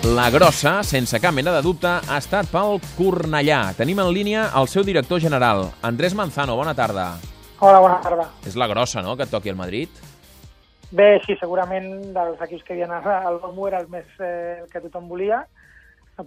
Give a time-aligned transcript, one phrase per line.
[0.00, 3.74] La grossa, sense cap mena de dubte, ha estat pel Cornellà.
[3.76, 6.56] Tenim en línia el seu director general, Andrés Manzano.
[6.56, 7.18] Bona tarda.
[7.60, 8.24] Hola, bona tarda.
[8.48, 9.92] És la grossa, no?, que et toqui el Madrid.
[10.90, 14.72] Bé, sí, segurament dels equips que havien anat al Bomu era el més eh, el
[14.72, 15.42] que tothom volia,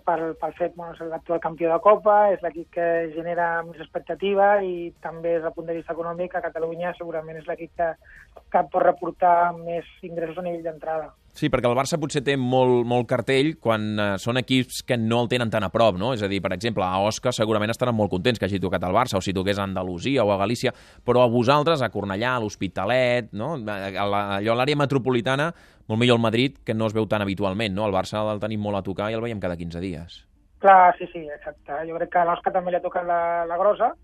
[0.05, 4.55] pel, pel fet, bueno, és l'actual campió de Copa, és l'equip que genera més expectativa
[4.64, 7.90] i també des del punt de vista econòmic a Catalunya segurament és l'equip que,
[8.54, 11.12] que pot reportar més ingressos a nivell d'entrada.
[11.34, 15.24] Sí, perquè el Barça potser té molt, molt cartell quan eh, són equips que no
[15.24, 16.11] el tenen tan a prop, no?
[16.14, 18.94] És a dir, per exemple, a Osca segurament estaran molt contents que hagi tocat el
[18.94, 22.44] Barça, o si toqués a Andalusia o a Galícia, però a vosaltres, a Cornellà, a
[22.44, 23.56] l'Hospitalet, no?
[23.58, 25.50] A la, allò a l'àrea metropolitana,
[25.89, 27.89] molt millor el Madrid, que no es veu tan habitualment, no?
[27.89, 30.22] El Barça el tenim molt a tocar i el veiem cada 15 dies.
[30.61, 31.82] Clar, sí, sí, exacte.
[31.89, 33.95] Jo crec que a l'Osca també li ha tocat la, la grossa,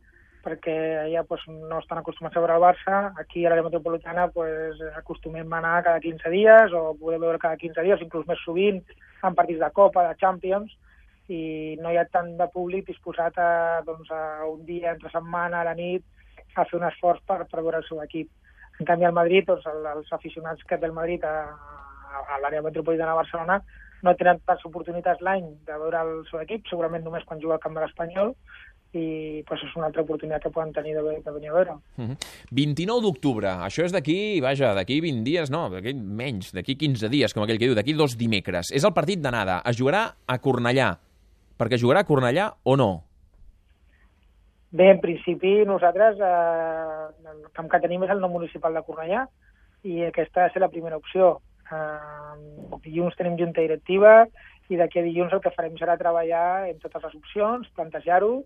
[0.44, 3.00] perquè allà pues, no estan acostumats a veure el Barça.
[3.22, 7.60] Aquí a l'àrea metropolitana pues, acostumem a anar cada 15 dies o poder veure cada
[7.60, 8.80] 15 dies, inclús més sovint,
[9.24, 10.76] en partits de Copa, de Champions,
[11.30, 13.50] i no hi ha tant de públic disposat a,
[13.86, 16.06] doncs, a un dia entre setmana, a la nit,
[16.56, 18.32] a fer un esforç per, per veure el seu equip.
[18.80, 21.36] En canvi, al Madrid, doncs, el, els aficionats que té el Madrid a,
[22.26, 23.60] a l'àrea metropolitana de Barcelona
[24.04, 27.64] no tenen tants oportunitats l'any de veure el seu equip, segurament només quan juga al
[27.64, 28.34] camp de l'Espanyol,
[28.94, 31.74] i pues, és una altra oportunitat que poden tenir de, de venir a veure.
[31.98, 32.16] Uh -huh.
[32.52, 37.34] 29 d'octubre, això és d'aquí, vaja, d'aquí 20 dies, no, d'aquí menys, d'aquí 15 dies,
[37.34, 38.72] com aquell que diu, d'aquí dos dimecres.
[38.72, 40.98] És el partit d'anada, es jugarà a Cornellà,
[41.58, 43.04] perquè jugarà a Cornellà o no?
[44.72, 49.28] Bé, en principi nosaltres eh, el camp que tenim és el no municipal de Cornellà
[49.84, 51.42] i aquesta de ser la primera opció.
[51.72, 54.28] Eh, dilluns tenim junta directiva
[54.70, 58.44] i d'aquí a dilluns el que farem serà treballar en totes les opcions, plantejar-ho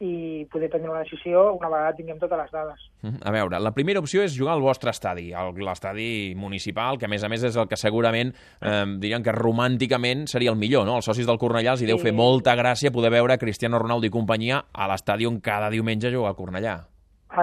[0.00, 2.84] i poder prendre una decisió una vegada tinguem totes les dades.
[3.20, 5.28] A veure, la primera opció és jugar al vostre estadi,
[5.60, 10.24] l'estadi municipal, que a més a més és el que segurament eh, diríem que romànticament
[10.32, 10.96] seria el millor, no?
[11.00, 12.08] Els socis del Cornellà els hi deu sí.
[12.08, 16.32] fer molta gràcia poder veure Cristiano Ronaldo i companyia a l'estadi on cada diumenge juga
[16.32, 16.78] al Cornellà.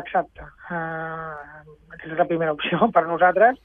[0.02, 0.50] Exacte.
[0.68, 1.64] Uh,
[1.94, 3.62] aquesta és la primera opció per nosaltres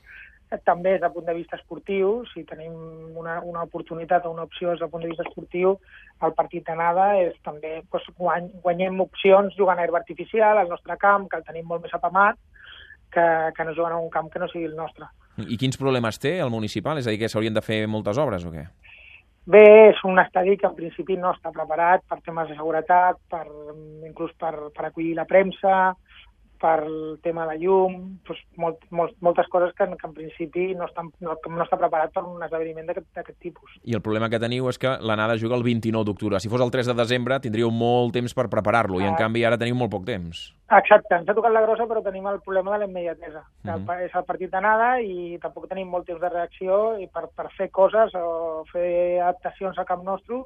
[0.66, 2.72] també des del punt de vista esportiu, si tenim
[3.18, 5.78] una, una oportunitat o una opció des del punt de vista esportiu,
[6.22, 10.96] el partit d'anada és també doncs, guany, guanyem opcions jugant a herba artificial al nostre
[11.00, 12.38] camp, que el tenim molt més apamat,
[13.12, 13.26] que,
[13.56, 15.08] que no jugant a un camp que no sigui el nostre.
[15.40, 17.00] I quins problemes té el municipal?
[17.00, 18.66] És a dir, que s'haurien de fer moltes obres o què?
[19.52, 23.42] Bé, és un estadi que en principi no està preparat per temes de seguretat, per,
[24.06, 25.96] inclús per, per acollir la premsa,
[26.62, 27.96] per el tema de llum,
[28.26, 32.14] doncs molt, molt, moltes coses que, que en principi no, estan, no, no està preparat
[32.14, 33.74] per un esdeveniment d'aquest tipus.
[33.82, 36.40] I el problema que teniu és que l'anada juga el 29 d'octubre.
[36.40, 39.02] Si fos el 3 de desembre tindríeu molt temps per preparar-lo ah.
[39.02, 39.20] i en ah.
[39.20, 40.44] canvi ara teniu molt poc temps.
[40.72, 43.42] Exacte, ens ha tocat la grossa però tenim el problema de la immediatesa.
[43.64, 43.98] Uh -huh.
[44.06, 47.70] és el partit d'anada i tampoc tenim molt temps de reacció i per, per fer
[47.70, 50.42] coses o fer adaptacions al camp nostre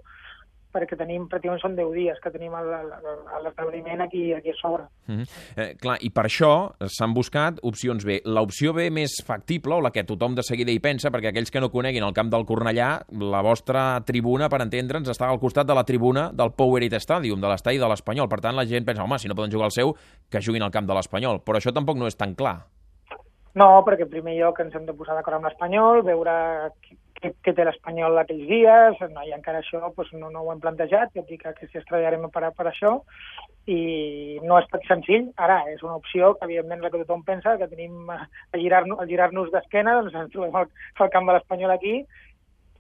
[0.77, 4.85] perquè tenim, pràcticament són 10 dies que tenim l'esdeveniment aquí, aquí a sobre.
[5.07, 5.27] Mm -hmm.
[5.57, 8.21] eh, clar, i per això s'han buscat opcions B.
[8.25, 11.61] L'opció B més factible, o la que tothom de seguida hi pensa, perquè aquells que
[11.61, 15.75] no coneguin el camp del Cornellà, la vostra tribuna, per entendre'ns, està al costat de
[15.75, 18.29] la tribuna del Powerade Stadium, de l'estadi de l'Espanyol.
[18.29, 19.95] Per tant, la gent pensa, home, si no poden jugar al seu,
[20.31, 21.41] que juguin al camp de l'Espanyol.
[21.45, 22.67] Però això tampoc no és tan clar.
[23.57, 26.33] No, perquè en primer lloc ens hem de posar d'acord amb l'Espanyol, veure
[27.21, 30.63] què, què té l'Espanyol aquells dies, no, i encara això doncs, no, no ho hem
[30.63, 32.97] plantejat, ja dic que, que si es treballarem per, per això,
[33.67, 35.31] i no és tan senzill.
[35.43, 38.21] Ara, és una opció que, evidentment, la que tothom pensa, que tenim a
[38.55, 40.71] girar-nos girar d'esquena, doncs ens trobem al,
[41.03, 41.95] al camp de l'Espanyol aquí,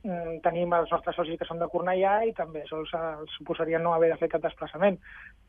[0.04, 3.94] mm, tenim els nostres socis que són de Cornellà i també sols els suposaria no
[3.94, 5.00] haver de fer cap desplaçament.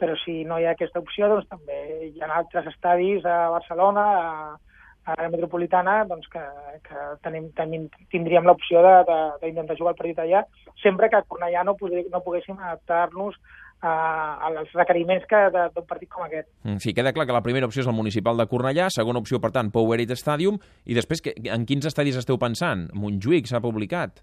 [0.02, 4.08] Però si no hi ha aquesta opció, doncs també hi ha altres estadis a Barcelona,
[4.18, 4.66] a,
[5.07, 6.41] a la metropolitana doncs que,
[6.84, 10.44] que tenim, tenim, tindríem l'opció d'intentar jugar el partit allà,
[10.84, 13.38] sempre que a Cornellà no, podri, no poguéssim adaptar-nos
[13.81, 13.91] a,
[14.50, 16.50] als requeriments que d'un partit com aquest.
[16.66, 19.40] Mm, sí, queda clar que la primera opció és el municipal de Cornellà, segona opció,
[19.44, 22.89] per tant, Powerade Stadium, i després, que, en quins estadis esteu pensant?
[22.97, 24.19] Montjuïc s'ha publicat?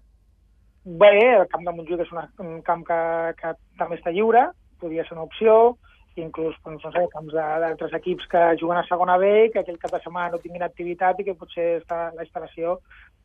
[0.85, 3.01] Bé, el camp de Montjuïc és una, un camp que,
[3.39, 4.51] que també està lliure,
[4.81, 5.79] podria ser una opció,
[6.21, 9.79] inclús doncs, no sé, camps d'altres equips que juguen a segona B i que aquell
[9.81, 12.77] cap de setmana no tinguin activitat i que potser està, la instal·lació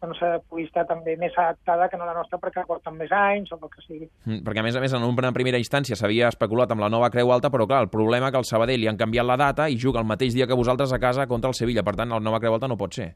[0.03, 3.59] doncs, pugui estar també més adaptada que no la nostra perquè porten més anys o
[3.61, 4.11] el que sigui.
[4.27, 7.13] Mm, perquè a més a més en una primera instància s'havia especulat amb la nova
[7.13, 9.79] Creu Alta però clar, el problema que el Sabadell li han canviat la data i
[9.79, 12.41] juga el mateix dia que vosaltres a casa contra el Sevilla, per tant la nova
[12.41, 13.13] Creu Alta no pot ser.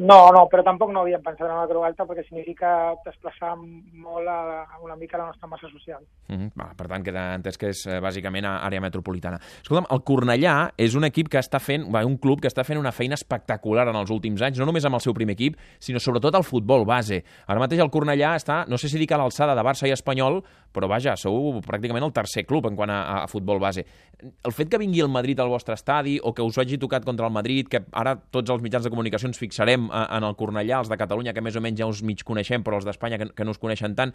[0.00, 4.30] No, no, però tampoc no havíem pensat en una Creu Alta perquè significa desplaçar molt
[4.32, 6.00] a, a una mica la nostra massa social.
[6.28, 6.50] Mm -hmm.
[6.56, 9.38] Va, per tant, queda entès que és eh, bàsicament a àrea metropolitana.
[9.62, 12.78] Escolta'm, el Cornellà és un equip que està fent, va, un club que està fent
[12.78, 15.98] una feina espectacular en els últims anys, no només amb el seu primer equip, sinó
[15.98, 17.22] sobretot al futbol base.
[17.46, 20.42] Ara mateix el Cornellà està, no sé si dic a l'alçada de Barça i Espanyol,
[20.72, 23.84] però vaja, sou pràcticament el tercer club en quant a, a futbol base.
[24.20, 27.26] El fet que vingui el Madrid al vostre estadi o que us hagi tocat contra
[27.26, 30.90] el Madrid, que ara tots els mitjans de comunicació ens fixarem en el Cornellà, els
[30.92, 33.46] de Catalunya, que més o menys ja us mig coneixem, però els d'Espanya que, que
[33.46, 34.14] no us coneixen tant.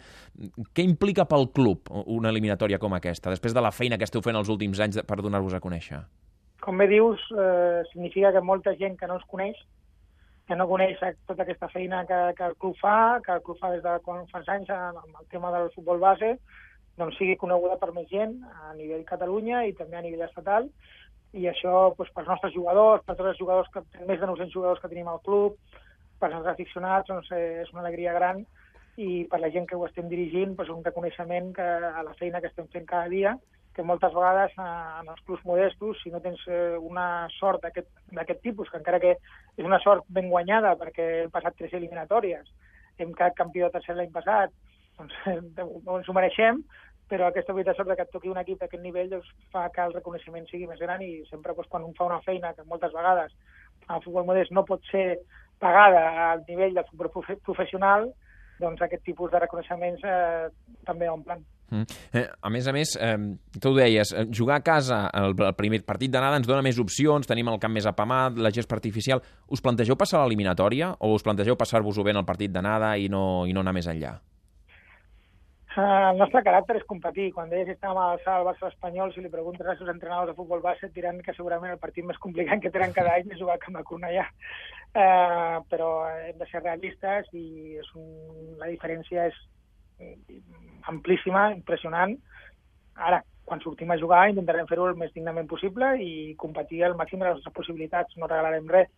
[0.72, 4.38] Què implica pel club una eliminatòria com aquesta, després de la feina que esteu fent
[4.38, 6.04] els últims anys per donar-vos a conèixer?
[6.62, 9.58] Com bé dius, eh, significa que molta gent que no us coneix,
[10.46, 13.72] que no coneix tota aquesta feina que, que el club fa, que el club fa
[13.74, 16.36] des de quan fa anys amb el tema del futbol base,
[16.96, 20.70] doncs sigui coneguda per més gent a nivell Catalunya i també a nivell estatal,
[21.36, 24.80] i això doncs, pels nostres jugadors, per tots els jugadors, que més de 900 jugadors
[24.80, 25.58] que tenim al club,
[26.20, 28.44] per als aficionats doncs, eh, és una alegria gran.
[28.96, 32.40] I per la gent que ho estem dirigint doncs, un reconeixement que a la feina
[32.40, 33.34] que estem fent cada dia,
[33.76, 34.68] que moltes vegades eh,
[35.02, 39.16] en els clubs modestos, si no tens eh, una sort d'aquest tipus, que encara que
[39.18, 42.48] és una sort ben guanyada perquè hem passat tres eliminatòries,
[42.98, 44.52] hem quedat campió de tercer l'any passat,
[44.96, 46.62] doncs ens ho mereixem,
[47.10, 49.94] però aquesta veritat sort que et toqui un equip d'aquest nivell doncs, fa que el
[49.94, 53.34] reconeixement sigui més gran i sempre doncs, quan un fa una feina que moltes vegades
[53.86, 55.20] al futbol modest no pot ser
[55.62, 57.12] pagada al nivell del futbol
[57.44, 58.08] professional,
[58.60, 60.48] doncs aquest tipus de reconeixements eh,
[60.88, 61.44] també omplen.
[61.70, 61.98] Mm.
[62.14, 63.16] Eh, a més a més, eh,
[63.60, 66.78] tu ho deies, eh, jugar a casa el, el primer partit d'anada ens dona més
[66.78, 69.22] opcions, tenim el camp més apamat, la gespa artificial.
[69.50, 73.44] Us plantegeu passar l'eliminatòria o us plantegeu passar-vos-ho bé en el partit d'anada i, no,
[73.46, 74.16] i no anar més enllà?
[75.76, 77.26] Uh, el nostre caràcter és competir.
[77.36, 80.30] Quan deies que estàvem a l'alçada del Barça espanyol, si li preguntes als seus entrenadors
[80.30, 83.42] de futbol base, diran que segurament el partit més complicat que tenen cada any és
[83.42, 84.24] jugar a Camp de Cornellà.
[84.96, 85.90] Uh, però
[86.22, 88.08] hem de ser realistes i és un...
[88.62, 89.36] la diferència és
[90.90, 92.14] amplíssima, impressionant.
[92.96, 97.20] Ara, quan sortim a jugar intentarem fer-ho el més dignament possible i competir al màxim
[97.20, 98.16] de les nostres possibilitats.
[98.18, 98.90] No regalarem res,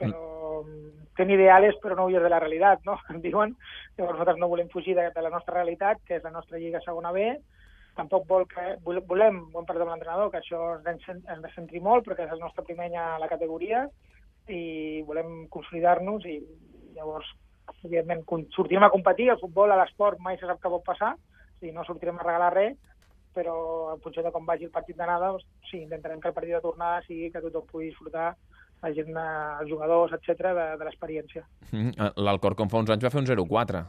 [0.00, 0.92] però mm.
[1.18, 2.98] ten ideales però no huyes de la realitat, no?
[3.12, 3.56] Em diuen.
[3.98, 6.80] Llavors nosaltres no volem fugir de, de la nostra realitat, que és la nostra Lliga
[6.84, 7.28] Segona B,
[7.96, 12.24] tampoc vol que, volem, hem parlat amb l'entrenador, que això ens, ens descentri molt, perquè
[12.24, 13.84] és el nostre primer any a la categoria,
[14.48, 16.38] i volem consolidar-nos i
[16.96, 17.28] llavors
[17.82, 18.24] evidentment,
[18.54, 21.74] sortirem a competir, el futbol, a l'esport, mai se sap què pot passar, o sigui,
[21.74, 22.76] no sortirem a regalar res,
[23.34, 23.54] però
[23.94, 26.60] en funció de com vagi el partit d'anada, doncs, sí, intentarem que el partit de
[26.64, 28.34] tornada sigui que tothom pugui disfrutar
[28.82, 31.44] la gent, els jugadors, etc de, de l'experiència.
[31.70, 32.54] Mm -hmm.
[32.56, 33.84] com fa uns anys, va fer un 0-4.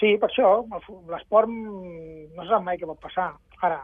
[0.00, 0.64] Sí, per això,
[1.08, 3.36] l'esport no se sap mai què pot passar.
[3.60, 3.80] Ara,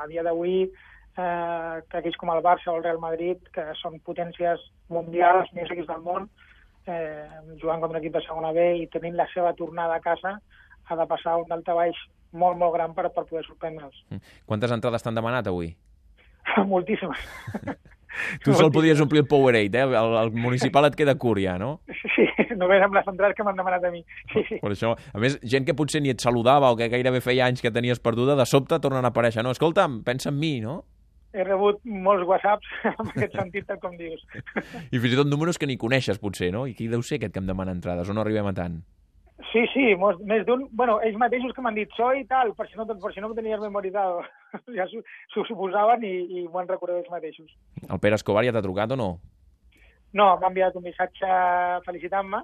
[0.00, 4.00] a dia d'avui, eh, que equips com el Barça o el Real Madrid, que són
[4.00, 6.30] potències mundials, més equips del món,
[6.88, 7.26] eh,
[7.60, 10.38] jugant contra un equip de segona B i tenint la seva tornada a casa,
[10.88, 11.96] ha de passar un baix
[12.32, 14.02] molt, molt gran per, per poder sorprendre'ls.
[14.10, 14.24] Mm.
[14.48, 15.74] Quantes entrades t'han demanat avui?
[16.72, 17.22] Moltíssimes.
[18.44, 19.86] tu sol podies omplir el Powerade, eh?
[19.86, 21.78] El, el municipal et queda curt ja, no?
[22.18, 22.26] Sí,
[22.58, 24.00] només amb les entrades que m'han demanat a mi.
[24.32, 24.56] Sí, sí.
[24.58, 27.62] Per això, a més, gent que potser ni et saludava o que gairebé feia anys
[27.62, 29.44] que tenies perduda, de sobte tornen a aparèixer.
[29.46, 30.80] No, escolta'm, pensa en mi, no?
[31.34, 34.22] He rebut molts whatsapps en aquest sentit, com dius.
[34.90, 36.66] I fins i tot números que ni coneixes, potser, no?
[36.68, 38.80] I qui deu ser aquest que em demana entrades, o no arribem a tant?
[39.52, 40.64] Sí, sí, mos, més d'un...
[40.74, 43.30] Bueno, ells mateixos que m'han dit soy i tal, per si no, per si no
[43.30, 44.24] m'ho tenies memorizado.
[44.78, 47.52] ja s'ho suposaven i, i m'ho han recordat ells mateixos.
[47.86, 49.10] El Pere Escobar ja t'ha trucat o no?
[50.18, 51.30] No, m'ha enviat un missatge
[51.86, 52.42] felicitant-me.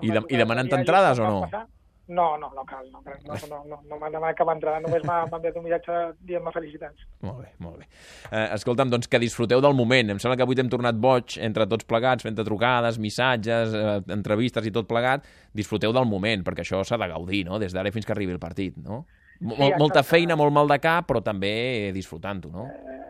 [0.00, 1.40] I, de, i demanant entrades o no?
[1.46, 1.66] Passar.
[2.08, 5.20] No, no, no cal, no, no, no, no, no m'ha demanat cap entrada, només m'ha
[5.28, 7.04] enviat un missatge dient-me felicitats.
[7.22, 7.86] Molt bé, molt bé.
[8.30, 10.10] Eh, escolta'm, doncs que disfruteu del moment.
[10.10, 14.66] Em sembla que avui t'hem tornat boig entre tots plegats, fent trucades, missatges, eh, entrevistes
[14.66, 15.28] i tot plegat.
[15.54, 18.42] Disfruteu del moment, perquè això s'ha de gaudir, no?, des d'ara fins que arribi el
[18.42, 19.04] partit, no?
[19.38, 22.66] Sí, Mol, molta feina, molt mal de cap, però també disfrutant-ho, no?
[22.66, 23.00] Eh,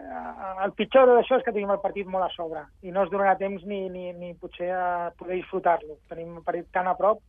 [0.65, 3.35] el pitjor d'això és que tenim el partit molt a sobre i no es donarà
[3.41, 5.99] temps ni, ni, ni potser a poder disfrutar-lo.
[6.13, 7.21] Tenim el partit tan a prop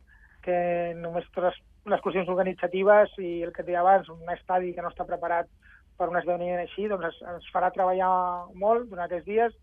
[0.43, 1.59] que només totes
[1.91, 5.49] les qüestions organitzatives i el que deia abans, un estadi que no està preparat
[5.97, 8.13] per un esdeveniment així, doncs es, ens farà treballar
[8.59, 9.55] molt durant aquests dies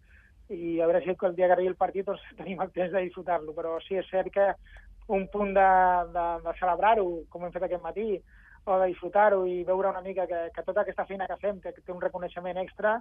[0.51, 3.05] i a veure si el dia que arribi el partit doncs, tenim el temps de
[3.07, 3.55] disfrutar-lo.
[3.57, 4.53] Però sí, és cert que
[5.11, 5.71] un punt de,
[6.15, 8.21] de, de celebrar-ho, com hem fet aquest matí,
[8.69, 11.73] o de disfrutar-ho i veure una mica que, que tota aquesta feina que fem que
[11.73, 12.99] té un reconeixement extra,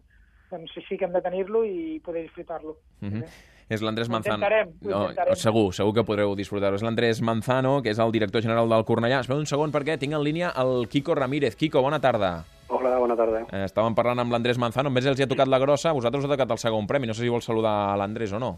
[0.50, 2.78] doncs sí, sí que hem de tenir-lo i poder disfrutar-lo.
[3.02, 3.26] Mm -hmm.
[3.70, 4.40] És l'Andrés Manzano.
[4.42, 5.38] Intentarem, no, intentarem.
[5.38, 6.80] Segur, segur que podreu disfrutar-ho.
[6.80, 9.20] És l'Andrés Manzano, que és el director general del Cornellà.
[9.22, 11.54] Espera un segon perquè tinc en línia el Quico Ramírez.
[11.60, 12.32] Quico, bona tarda.
[12.74, 13.44] Hola, bona tarda.
[13.54, 16.30] Eh, estàvem parlant amb l'Andrés Manzano, només els hi ha tocat la grossa, vosaltres us
[16.30, 17.10] ha tocat el segon premi.
[17.10, 18.56] No sé si vols saludar l'Andrés o no.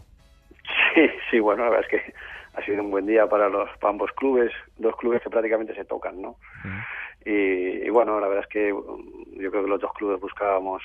[0.94, 2.14] Sí, sí, bueno, la verdad es que
[2.54, 5.84] ha sido un buen día para los para ambos clubes, dos clubes que prácticamente se
[5.84, 6.36] tocan, ¿no?
[7.24, 10.82] Y, y, bueno, la verdad es que yo creo que los dos clubes buscábamos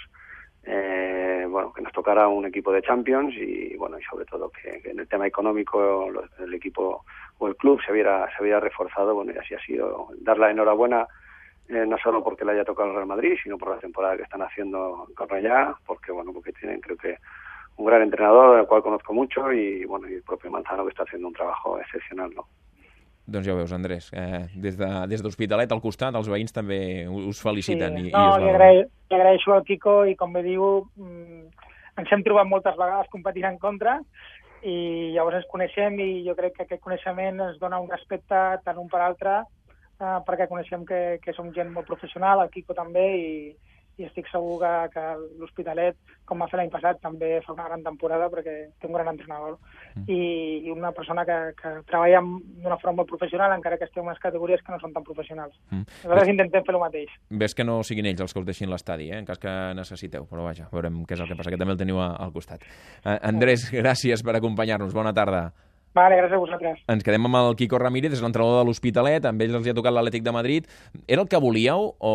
[0.68, 4.82] eh, bueno que nos tocara un equipo de Champions y bueno y sobre todo que,
[4.84, 6.08] en el tema económico
[6.40, 7.06] el equipo
[7.40, 10.52] o el club se hubiera se hubiera reforzado, bueno y así ha sido dar la
[10.52, 11.08] enhorabuena
[11.70, 14.24] eh, no solo porque le haya tocado el Real Madrid, sino por la temporada que
[14.24, 17.18] están haciendo con Cornellá, porque bueno, porque tienen creo que
[17.76, 21.06] un gran entrenador, al cual conozco mucho, y bueno, y el propio Manzano que està
[21.06, 22.48] fent un treball excepcional, no?
[23.28, 27.42] Doncs ja ho veus, Andrés, eh, des d'Hospitalet de, al costat els veïns també us
[27.44, 27.98] feliciten.
[28.00, 31.68] Sí, i, no, i li, agraï, li agraeixo al Quico i com bé diu, mmm,
[32.00, 33.98] ens hem trobat moltes vegades competint en contra
[34.64, 38.80] i llavors ens coneixem i jo crec que aquest coneixement ens dona un respecte tant
[38.80, 43.08] un per altre eh, perquè coneixem que, que som gent molt professional, el Quico també,
[43.18, 43.67] i,
[43.98, 45.04] i estic segur que, que
[45.42, 45.98] l'Hospitalet,
[46.30, 49.58] com va fer l'any passat, també fa una gran temporada perquè té un gran entrenador
[49.96, 50.06] mm.
[50.06, 50.20] i,
[50.68, 54.22] i una persona que, que treballa d'una forma molt professional, encara que estem en unes
[54.22, 55.58] categories que no són tan professionals.
[55.72, 55.86] Mm.
[56.06, 57.16] Nosaltres intentem fer el mateix.
[57.44, 59.22] Ves que no siguin ells els que us deixin l'estadi, eh?
[59.22, 61.82] en cas que necessiteu, però vaja, veurem què és el que passa, que també el
[61.82, 62.66] teniu al costat.
[63.04, 65.48] Uh, Andrés, gràcies per acompanyar-nos, bona tarda.
[65.96, 66.82] Vale, gràcies a vosaltres.
[66.94, 69.78] Ens quedem amb el Quico Ramírez, és l'entrenador de l'Hospitalet, amb ells els hi ha
[69.78, 70.68] tocat l'Atlètic de Madrid.
[71.08, 72.14] Era el que volíeu o,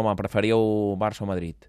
[0.00, 1.68] home, preferíeu Barça o Madrid?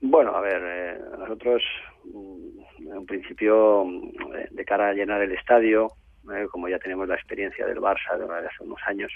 [0.00, 1.62] Bueno, a ver, eh, nosotros
[2.04, 3.84] mm, en principio
[4.36, 5.88] eh, de cara a llenar el estadio,
[6.30, 9.12] eh, como ya tenemos la experiencia del Barça de hace unos años,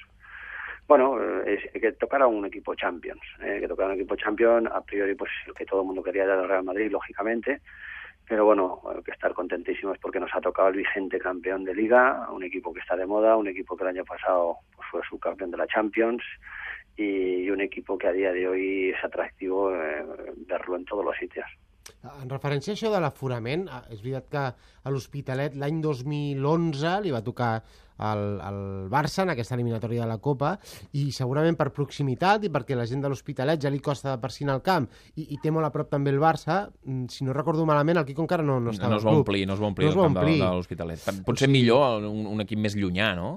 [0.88, 4.80] bueno, eh, es que tocara un equipo Champions, eh, que tocara un equipo Champions, a
[4.80, 7.60] priori pues lo que todo el mundo quería era el Real Madrid, lógicamente,
[8.28, 12.28] pero bueno, hay que estar contentísimos porque nos ha tocado el vigente campeón de liga,
[12.30, 15.50] un equipo que está de moda, un equipo que el año pasado pues, fue subcampeón
[15.50, 16.22] de la Champions
[16.96, 20.02] y un equipo que a día de hoy és atractiu eh,
[20.50, 21.46] verlo en tots els sitios.
[22.22, 27.22] En referència a això de l'aforament, és veritat que a l'Hospitalet l'any 2011 li va
[27.26, 27.52] tocar
[27.98, 28.60] al, al
[28.90, 30.52] Barça en aquesta eliminatòria de la Copa
[30.98, 34.54] i segurament per proximitat i perquè la gent de l'Hospitalet ja li costa de persinar
[34.56, 34.86] al camp
[35.16, 38.06] i, i té molt a prop també el Barça, mm, si no recordo malament el
[38.08, 39.98] Quico encara no, no estava no es va omplir, no es va omplir no es
[39.98, 40.38] va el camp omplir.
[40.38, 41.08] de, de l'Hospitalet.
[41.26, 41.58] Potser sigui...
[41.58, 43.32] millor un, un equip més llunyà, no?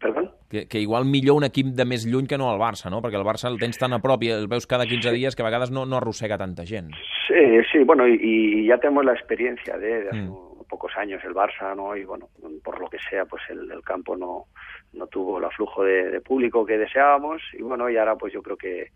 [0.00, 0.28] Perdó?
[0.50, 2.98] Que, que igual millor un equip de més lluny que no el Barça, no?
[3.04, 5.44] Perquè el Barça el tens tan a prop i el veus cada 15 dies que
[5.44, 6.90] a vegades no, no arrossega tanta gent.
[7.28, 10.66] Sí, sí, bueno, y, y ya tenemos la experiencia de, de hace mm.
[10.68, 11.94] pocos años el Barça, ¿no?
[11.94, 12.28] Y bueno,
[12.64, 14.46] por lo que sea, pues el, el campo no,
[14.92, 18.42] no tuvo el aflujo de, de, público que deseábamos y bueno, y ahora pues yo
[18.42, 18.88] creo que,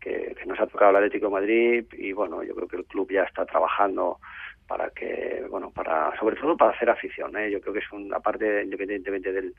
[0.00, 2.86] que, que nos ha tocado el Atlético de Madrid y bueno, yo creo que el
[2.86, 4.20] club ya está trabajando
[4.66, 7.50] para que, bueno, para, sobre todo para hacer afición, ¿eh?
[7.50, 9.54] Yo creo que es una parte, independientemente del,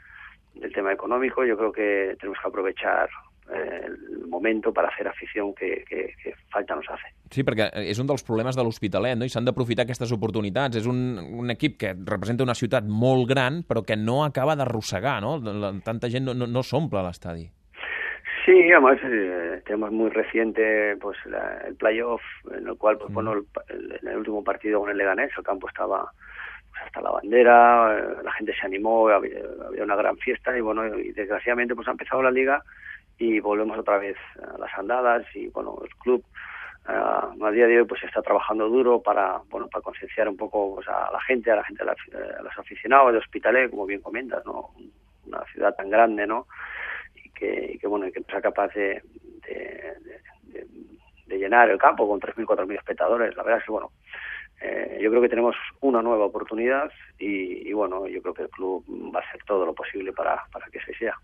[0.55, 3.09] del tema económico, yo creo que tenemos que aprovechar
[3.53, 7.12] eh, el momento per fer afició que, que, que falta nos hace.
[7.31, 9.27] Sí, perquè és un dels problemes de l'Hospitalet, no?
[9.27, 10.79] i s'han d'aprofitar aquestes oportunitats.
[10.81, 15.19] És un, un equip que representa una ciutat molt gran, però que no acaba d'arrossegar,
[15.25, 15.38] no?
[15.85, 17.47] Tanta gent no, no, no s'omple l'estadi.
[18.45, 22.21] Sí, además eh, tenemos muy reciente pues la, el playoff
[22.55, 23.13] en el cual pues mm.
[23.13, 26.12] bueno el, el, el último partido con el Leganés el campo estaba
[26.84, 29.39] hasta la bandera, eh, la gente se animó, había,
[29.84, 32.63] una gran fiesta y bueno, y desgraciadamente pues ha empezado la liga
[33.17, 36.24] y volvemos otra vez a las andadas y bueno, el club
[36.88, 40.75] uh, a día de hoy pues está trabajando duro para bueno para concienciar un poco
[40.75, 41.96] pues, a la gente, a la gente, a, la,
[42.39, 44.72] a los aficionados de Hospitalet, como bien comentas, no
[45.25, 46.48] una ciudad tan grande, ¿no?
[47.15, 49.01] Y que, y que bueno, y que sea capaz de,
[51.25, 53.36] de llenar el campo con 3.000, 4.000 espectadores.
[53.36, 53.91] La verdad es que bueno,
[54.62, 58.50] eh, yo creo que tenemos una nueva oportunidad y, y, bueno, yo creo que el
[58.50, 58.83] club
[59.13, 61.15] va a hacer todo lo posible para, para que se sea.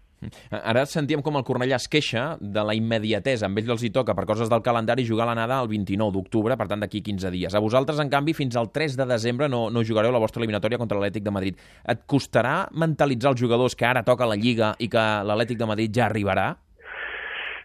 [0.52, 3.48] Ara sentíem com el Cornellà es queixa de la immediatesa.
[3.48, 6.68] Amb ells els hi toca, per coses del calendari, jugar l'anada el 29 d'octubre, per
[6.70, 7.56] tant, d'aquí 15 dies.
[7.58, 10.78] A vosaltres, en canvi, fins al 3 de desembre no, no jugareu la vostra eliminatòria
[10.78, 11.66] contra l'Atlètic de Madrid.
[11.90, 15.98] Et costarà mentalitzar els jugadors que ara toca la Lliga i que l'Atlètic de Madrid
[15.98, 16.52] ja arribarà?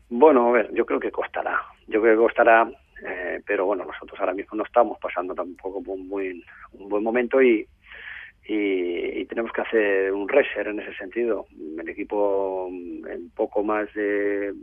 [0.08, 1.58] Bueno, a ver, yo creo que costará.
[1.88, 2.64] Yo creo que costará
[3.04, 7.66] Eh, pero bueno, nosotros ahora mismo no estamos pasando tampoco un buen, buen momento y,
[8.48, 11.46] y, tenemos que hacer un reser en ese sentido.
[11.78, 14.54] El equipo en poco más de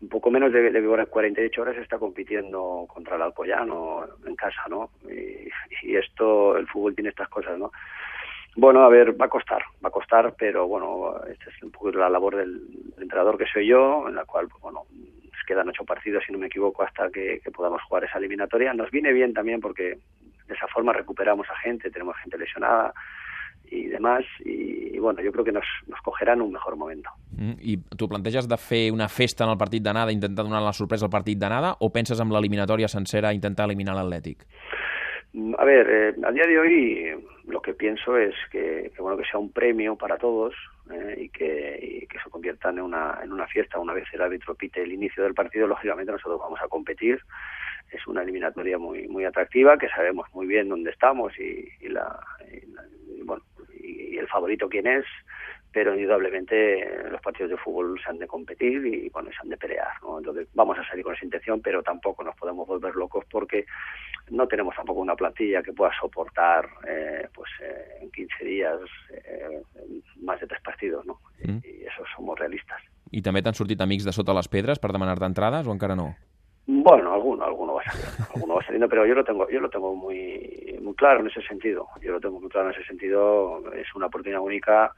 [0.00, 4.90] un poco menos de, de 48 horas está compitiendo contra el Alcoyano en casa, ¿no?
[5.08, 7.70] Y, esto, el fútbol tiene estas cosas, ¿no?
[8.56, 11.90] Bueno, a ver, va a costar, va a costar, pero bueno, esta es un poco
[11.90, 14.84] la labor del, del entrenador que soy yo, en la cual, pues, bueno,
[15.44, 18.72] quedan ocho partidos, si no me equivoco, hasta que, que, podamos jugar esa eliminatoria.
[18.74, 19.98] Nos viene bien también porque
[20.48, 22.92] de esa forma recuperamos a gente, tenemos gente lesionada
[23.70, 27.10] y demás, y bueno, yo creo que nos, nos cogerán un mejor momento.
[27.36, 30.72] Mm, I tu planteges de fer una festa en el partit d'anada, intentar donar la
[30.72, 34.46] sorpresa al partit d'anada, o penses en l'eliminatòria sencera intentar eliminar l'Atlètic?
[35.34, 39.18] Mm, a ver, eh, a día de hoy lo que pienso es que, que bueno
[39.18, 40.54] que sea un premio para todos
[40.92, 43.80] eh, y, que, y, que, se conviertan en una, en una fiesta.
[43.80, 47.20] Una vez el árbitro pite el inicio del partido, lógicamente nosotros vamos a competir.
[47.90, 52.16] Es una eliminatoria muy muy atractiva, que sabemos muy bien dónde estamos y, y la,
[52.50, 52.82] y la
[53.24, 53.42] bueno,
[53.80, 55.04] y el favorito quién es
[55.74, 59.56] pero indudablemente los partidos de fútbol se han de competir y bueno, se han de
[59.56, 60.18] pelear, ¿no?
[60.18, 63.66] Entonces vamos a salir con esa intención, pero tampoco nos podemos volver locos porque
[64.30, 68.78] no tenemos tampoco una plantilla que pueda soportar eh, pues eh, en 15 días
[69.10, 69.62] eh,
[70.22, 71.18] más de tres partidos, ¿no?
[71.42, 71.58] Mm.
[71.64, 72.80] I, I eso somos realistas.
[73.10, 76.12] I també t'han sortit amics de sota les pedres per demanar-te entrades o encara no?
[76.66, 79.94] Bueno, alguno, alguno va saliendo, alguno va saliendo, pero yo lo tengo, yo lo tengo
[79.94, 81.88] muy, muy claro en ese sentido.
[82.00, 83.60] Yo lo tengo muy claro en ese sentido.
[83.74, 84.94] Es una oportunidad única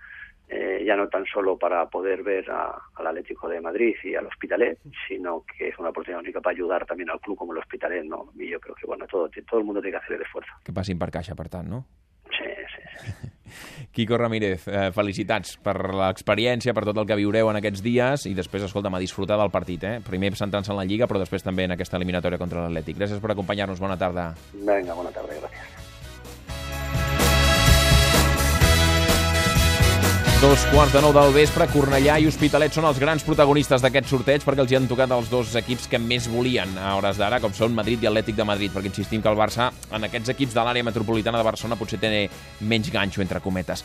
[0.48, 4.26] eh, ya no tan solo para poder ver a, al Atlético de Madrid y al
[4.26, 8.04] Hospitalet, sino que es una oportunidad única para ayudar también al club como el Hospitalet,
[8.04, 8.32] ¿no?
[8.38, 10.52] Y yo creo que, bueno, todo, todo el mundo tiene que hacer el esfuerzo.
[10.64, 11.84] Que passin per caixa, per tant, no?
[12.30, 13.28] Sí, sí, sí.
[13.96, 18.34] Quico Ramírez, eh, felicitats per l'experiència, per tot el que viureu en aquests dies i
[18.36, 19.96] després, escolta'm, a disfrutar del partit, eh?
[20.04, 23.00] Primer centrant-se en la Lliga, però després també en aquesta eliminatòria contra l'Atlètic.
[23.00, 23.80] Gràcies per acompanyar-nos.
[23.80, 24.30] Bona tarda.
[24.52, 25.75] Venga, bona tarda, gràcies.
[30.46, 34.44] Dos quarts de nou del vespre, Cornellà i Hospitalet són els grans protagonistes d'aquest sorteig
[34.46, 37.50] perquè els hi han tocat els dos equips que més volien a hores d'ara, com
[37.50, 40.62] són Madrid i Atlètic de Madrid, perquè insistim que el Barça en aquests equips de
[40.62, 42.28] l'àrea metropolitana de Barcelona potser té
[42.62, 43.82] menys ganxo, entre cometes.